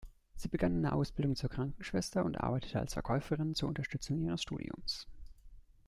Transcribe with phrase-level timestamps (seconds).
[0.35, 5.05] Sie begann eine Ausbildung zur Krankenschwester und arbeitete als Verkäuferin zur Unterstützung ihres Studiums.